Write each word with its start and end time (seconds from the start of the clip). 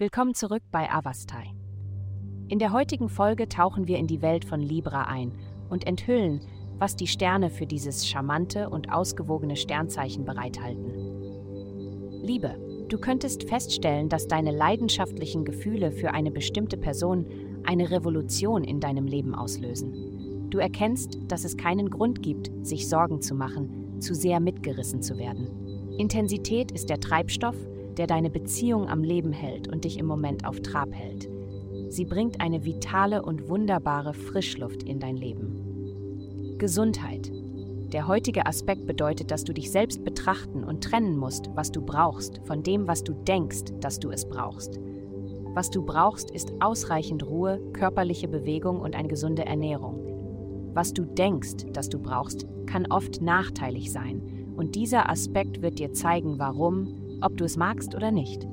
Willkommen 0.00 0.32
zurück 0.32 0.62
bei 0.72 0.90
Avastai. 0.90 1.52
In 2.48 2.58
der 2.58 2.72
heutigen 2.72 3.10
Folge 3.10 3.50
tauchen 3.50 3.86
wir 3.86 3.98
in 3.98 4.06
die 4.06 4.22
Welt 4.22 4.46
von 4.46 4.62
Libra 4.62 5.02
ein 5.02 5.32
und 5.68 5.86
enthüllen, 5.86 6.40
was 6.78 6.96
die 6.96 7.06
Sterne 7.06 7.50
für 7.50 7.66
dieses 7.66 8.08
charmante 8.08 8.70
und 8.70 8.90
ausgewogene 8.90 9.56
Sternzeichen 9.56 10.24
bereithalten. 10.24 10.86
Liebe, 12.22 12.56
du 12.88 12.96
könntest 12.96 13.46
feststellen, 13.46 14.08
dass 14.08 14.26
deine 14.26 14.52
leidenschaftlichen 14.52 15.44
Gefühle 15.44 15.92
für 15.92 16.12
eine 16.12 16.30
bestimmte 16.30 16.78
Person 16.78 17.26
eine 17.64 17.90
Revolution 17.90 18.64
in 18.64 18.80
deinem 18.80 19.06
Leben 19.06 19.34
auslösen. 19.34 20.48
Du 20.48 20.56
erkennst, 20.56 21.18
dass 21.28 21.44
es 21.44 21.58
keinen 21.58 21.90
Grund 21.90 22.22
gibt, 22.22 22.50
sich 22.66 22.88
Sorgen 22.88 23.20
zu 23.20 23.34
machen, 23.34 24.00
zu 24.00 24.14
sehr 24.14 24.40
mitgerissen 24.40 25.02
zu 25.02 25.18
werden. 25.18 25.92
Intensität 25.98 26.72
ist 26.72 26.88
der 26.88 27.00
Treibstoff, 27.00 27.56
der 28.00 28.06
deine 28.06 28.30
Beziehung 28.30 28.88
am 28.88 29.04
Leben 29.04 29.30
hält 29.30 29.68
und 29.68 29.84
dich 29.84 29.98
im 29.98 30.06
Moment 30.06 30.46
auf 30.46 30.60
Trab 30.60 30.94
hält. 30.94 31.28
Sie 31.90 32.06
bringt 32.06 32.40
eine 32.40 32.64
vitale 32.64 33.22
und 33.22 33.50
wunderbare 33.50 34.14
Frischluft 34.14 34.84
in 34.84 35.00
dein 35.00 35.18
Leben. 35.18 36.56
Gesundheit. 36.56 37.30
Der 37.92 38.08
heutige 38.08 38.46
Aspekt 38.46 38.86
bedeutet, 38.86 39.30
dass 39.30 39.44
du 39.44 39.52
dich 39.52 39.70
selbst 39.70 40.02
betrachten 40.02 40.64
und 40.64 40.82
trennen 40.82 41.18
musst, 41.18 41.50
was 41.54 41.72
du 41.72 41.82
brauchst, 41.82 42.40
von 42.46 42.62
dem, 42.62 42.88
was 42.88 43.04
du 43.04 43.12
denkst, 43.12 43.64
dass 43.80 44.00
du 44.00 44.08
es 44.08 44.26
brauchst. 44.26 44.80
Was 45.52 45.68
du 45.68 45.84
brauchst, 45.84 46.30
ist 46.30 46.54
ausreichend 46.60 47.26
Ruhe, 47.26 47.60
körperliche 47.74 48.28
Bewegung 48.28 48.80
und 48.80 48.96
eine 48.96 49.08
gesunde 49.08 49.44
Ernährung. 49.44 50.70
Was 50.72 50.94
du 50.94 51.04
denkst, 51.04 51.66
dass 51.74 51.90
du 51.90 51.98
brauchst, 51.98 52.46
kann 52.64 52.86
oft 52.90 53.20
nachteilig 53.20 53.92
sein, 53.92 54.22
und 54.56 54.74
dieser 54.74 55.10
Aspekt 55.10 55.60
wird 55.60 55.78
dir 55.78 55.92
zeigen, 55.92 56.38
warum, 56.38 56.99
ob 57.20 57.36
du 57.36 57.44
es 57.44 57.56
magst 57.56 57.94
oder 57.94 58.10
nicht. 58.10 58.44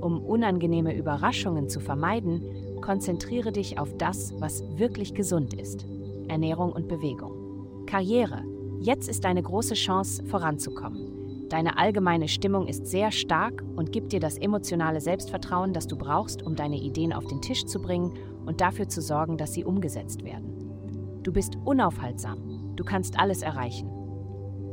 Um 0.00 0.22
unangenehme 0.24 0.96
Überraschungen 0.96 1.68
zu 1.68 1.80
vermeiden, 1.80 2.42
konzentriere 2.80 3.52
dich 3.52 3.78
auf 3.78 3.96
das, 3.96 4.34
was 4.38 4.62
wirklich 4.78 5.14
gesund 5.14 5.54
ist. 5.54 5.86
Ernährung 6.28 6.72
und 6.72 6.88
Bewegung. 6.88 7.84
Karriere. 7.86 8.42
Jetzt 8.80 9.08
ist 9.08 9.24
eine 9.24 9.42
große 9.42 9.74
Chance, 9.74 10.24
voranzukommen. 10.26 11.48
Deine 11.48 11.78
allgemeine 11.78 12.26
Stimmung 12.28 12.66
ist 12.66 12.86
sehr 12.86 13.12
stark 13.12 13.62
und 13.76 13.92
gibt 13.92 14.12
dir 14.12 14.20
das 14.20 14.36
emotionale 14.36 15.00
Selbstvertrauen, 15.00 15.72
das 15.72 15.86
du 15.86 15.96
brauchst, 15.96 16.42
um 16.42 16.56
deine 16.56 16.76
Ideen 16.76 17.12
auf 17.12 17.24
den 17.26 17.40
Tisch 17.40 17.64
zu 17.64 17.80
bringen 17.80 18.14
und 18.44 18.60
dafür 18.60 18.88
zu 18.88 19.00
sorgen, 19.00 19.36
dass 19.36 19.54
sie 19.54 19.64
umgesetzt 19.64 20.24
werden. 20.24 21.20
Du 21.22 21.32
bist 21.32 21.56
unaufhaltsam. 21.64 22.74
Du 22.76 22.84
kannst 22.84 23.18
alles 23.18 23.42
erreichen. 23.42 23.88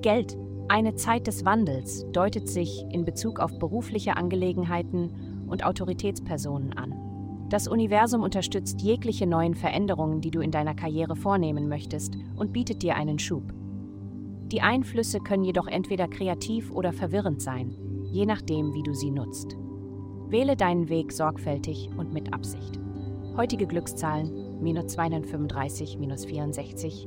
Geld. 0.00 0.36
Eine 0.68 0.94
Zeit 0.94 1.26
des 1.26 1.44
Wandels 1.44 2.06
deutet 2.12 2.48
sich 2.48 2.84
in 2.90 3.04
Bezug 3.04 3.38
auf 3.38 3.58
berufliche 3.58 4.16
Angelegenheiten 4.16 5.44
und 5.46 5.64
Autoritätspersonen 5.64 6.72
an. 6.72 6.94
Das 7.50 7.68
Universum 7.68 8.22
unterstützt 8.22 8.80
jegliche 8.80 9.26
neuen 9.26 9.54
Veränderungen, 9.54 10.22
die 10.22 10.30
du 10.30 10.40
in 10.40 10.50
deiner 10.50 10.74
Karriere 10.74 11.16
vornehmen 11.16 11.68
möchtest, 11.68 12.16
und 12.34 12.54
bietet 12.54 12.82
dir 12.82 12.96
einen 12.96 13.18
Schub. 13.18 13.52
Die 14.46 14.62
Einflüsse 14.62 15.20
können 15.20 15.44
jedoch 15.44 15.66
entweder 15.66 16.08
kreativ 16.08 16.70
oder 16.70 16.94
verwirrend 16.94 17.42
sein, 17.42 17.76
je 18.10 18.24
nachdem, 18.24 18.72
wie 18.72 18.82
du 18.82 18.94
sie 18.94 19.10
nutzt. 19.10 19.58
Wähle 20.28 20.56
deinen 20.56 20.88
Weg 20.88 21.12
sorgfältig 21.12 21.90
und 21.98 22.14
mit 22.14 22.32
Absicht. 22.32 22.80
Heutige 23.36 23.66
Glückszahlen 23.66 24.62
minus 24.62 24.86
235, 24.88 25.98
minus 25.98 26.24
64, 26.24 27.06